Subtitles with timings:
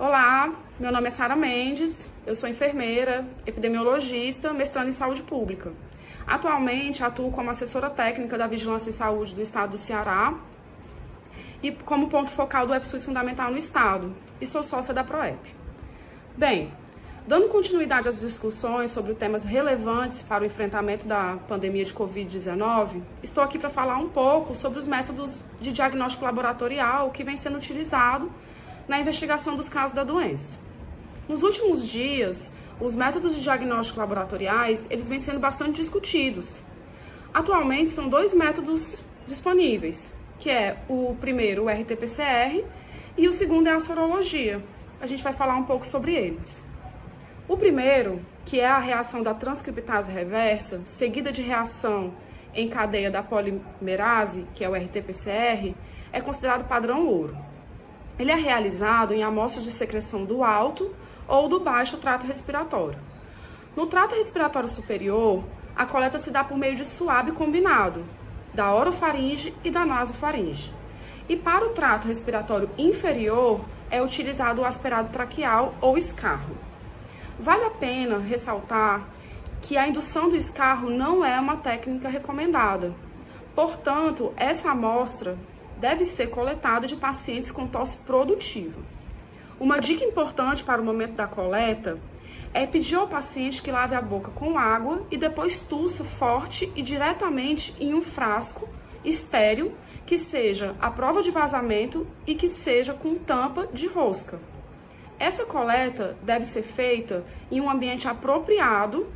[0.00, 5.72] Olá, meu nome é Sara Mendes, eu sou enfermeira, epidemiologista, mestrando em saúde pública.
[6.24, 10.34] Atualmente atuo como assessora técnica da Vigilância em Saúde do Estado do Ceará
[11.60, 15.52] e como ponto focal do EPSUS Fundamental no Estado, e sou sócia da PROEP.
[16.36, 16.72] Bem,
[17.26, 23.42] dando continuidade às discussões sobre temas relevantes para o enfrentamento da pandemia de Covid-19, estou
[23.42, 28.30] aqui para falar um pouco sobre os métodos de diagnóstico laboratorial que vem sendo utilizado
[28.88, 30.58] na investigação dos casos da doença.
[31.28, 36.62] Nos últimos dias, os métodos de diagnóstico laboratoriais, eles vêm sendo bastante discutidos.
[37.34, 42.64] Atualmente são dois métodos disponíveis, que é o primeiro, o RT-PCR,
[43.16, 44.64] e o segundo é a sorologia.
[45.00, 46.64] A gente vai falar um pouco sobre eles.
[47.46, 52.14] O primeiro, que é a reação da transcriptase reversa, seguida de reação
[52.54, 55.74] em cadeia da polimerase, que é o RT-PCR,
[56.12, 57.47] é considerado padrão ouro.
[58.18, 60.94] Ele é realizado em amostras de secreção do alto
[61.28, 62.98] ou do baixo trato respiratório.
[63.76, 65.44] No trato respiratório superior,
[65.76, 68.04] a coleta se dá por meio de suave combinado,
[68.52, 70.72] da orofaringe e da nasofaringe.
[71.28, 76.56] E para o trato respiratório inferior, é utilizado o aspirado traqueal ou escarro.
[77.38, 79.06] Vale a pena ressaltar
[79.62, 82.92] que a indução do escarro não é uma técnica recomendada.
[83.54, 85.38] Portanto, essa amostra
[85.78, 88.80] deve ser coletada de pacientes com tosse produtiva.
[89.58, 91.98] Uma dica importante para o momento da coleta
[92.54, 96.82] é pedir ao paciente que lave a boca com água e depois tussa forte e
[96.82, 98.68] diretamente em um frasco
[99.04, 99.74] estéreo
[100.06, 104.38] que seja a prova de vazamento e que seja com tampa de rosca.
[105.18, 109.06] Essa coleta deve ser feita em um ambiente apropriado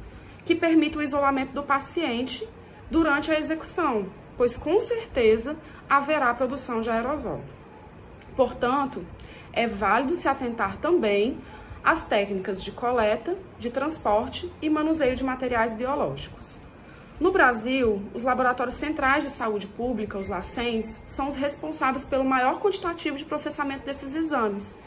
[0.44, 2.46] que permita o isolamento do paciente
[2.90, 5.56] durante a execução, pois com certeza
[5.88, 7.40] haverá produção de aerosol.
[8.36, 9.04] Portanto,
[9.52, 11.38] é válido se atentar também
[11.84, 16.56] às técnicas de coleta, de transporte e manuseio de materiais biológicos.
[17.20, 22.58] No Brasil, os laboratórios centrais de saúde pública, os LACENS, são os responsáveis pelo maior
[22.58, 24.78] quantitativo de processamento desses exames,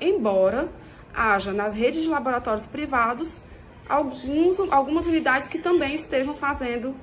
[0.00, 0.68] embora
[1.12, 3.42] haja na rede de laboratórios privados
[3.88, 6.94] alguns, algumas unidades que também estejam fazendo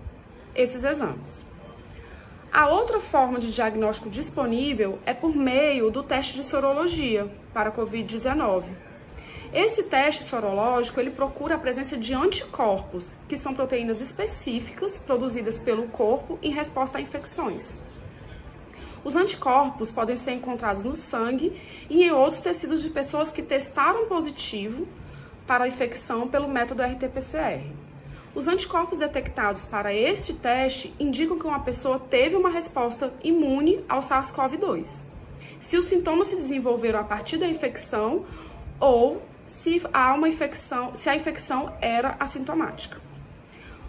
[0.55, 1.45] esses exames.
[2.57, 7.72] A outra forma de diagnóstico disponível é por meio do teste de sorologia para a
[7.72, 8.63] COVID-19.
[9.53, 15.88] Esse teste sorológico ele procura a presença de anticorpos, que são proteínas específicas produzidas pelo
[15.90, 17.79] corpo em resposta a infecções.
[19.03, 24.07] Os anticorpos podem ser encontrados no sangue e em outros tecidos de pessoas que testaram
[24.07, 24.88] positivo
[25.45, 27.86] para a infecção pelo método RT-PCR.
[28.37, 33.99] Os anticorpos detectados para este teste indicam que uma pessoa teve uma resposta imune ao
[33.99, 35.03] SARS-CoV-2.
[35.59, 38.27] Se os sintomas se desenvolveram a partir da infecção
[38.79, 43.01] ou se há uma infecção, se a infecção era assintomática.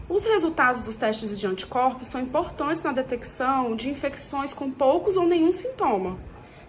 [0.09, 5.27] Os resultados dos testes de anticorpos são importantes na detecção de infecções com poucos ou
[5.27, 6.17] nenhum sintoma.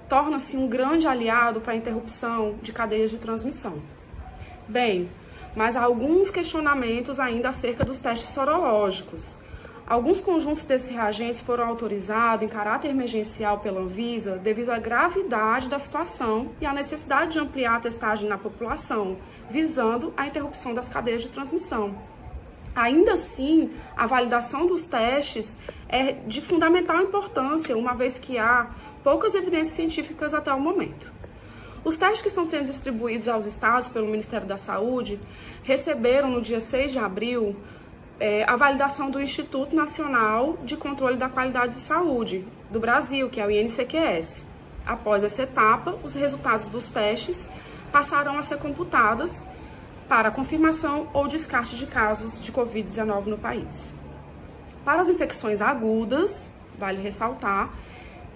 [0.10, 3.82] Torna-se um grande aliado para a interrupção de cadeias de transmissão.
[4.68, 5.10] Bem,
[5.56, 9.36] mas há alguns questionamentos ainda acerca dos testes sorológicos.
[9.90, 15.80] Alguns conjuntos desses reagentes foram autorizados em caráter emergencial pela Anvisa devido à gravidade da
[15.80, 19.18] situação e à necessidade de ampliar a testagem na população,
[19.50, 21.96] visando a interrupção das cadeias de transmissão.
[22.76, 28.70] Ainda assim, a validação dos testes é de fundamental importância, uma vez que há
[29.04, 31.12] poucas evidências científicas até o momento.
[31.84, 35.20] Os testes que estão sendo distribuídos aos estados pelo Ministério da Saúde
[35.64, 37.56] receberam no dia 6 de abril
[38.20, 43.40] é, a validação do Instituto Nacional de Controle da Qualidade de Saúde do Brasil, que
[43.40, 44.44] é o INCQS.
[44.86, 47.48] Após essa etapa, os resultados dos testes
[47.92, 49.46] passarão a ser computados
[50.08, 53.94] para confirmação ou descarte de casos de Covid-19 no país.
[54.84, 57.70] Para as infecções agudas, vale ressaltar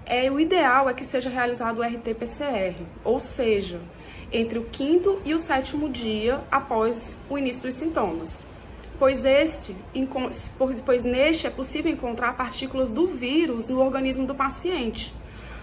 [0.05, 3.79] é, o ideal é que seja realizado o RT-PCR, ou seja,
[4.31, 8.45] entre o quinto e o sétimo dia após o início dos sintomas,
[8.99, 9.75] pois, este,
[10.85, 15.13] pois neste é possível encontrar partículas do vírus no organismo do paciente.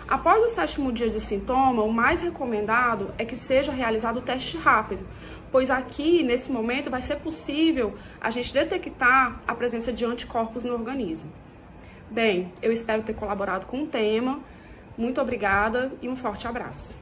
[0.09, 4.57] Após o sétimo dia de sintoma, o mais recomendado é que seja realizado o teste
[4.57, 5.07] rápido,
[5.53, 10.73] pois aqui, nesse momento, vai ser possível a gente detectar a presença de anticorpos no
[10.73, 11.31] organismo.
[12.11, 14.41] Bem, eu espero ter colaborado com o tema.
[14.99, 16.97] Muito obrigada e um forte abraço.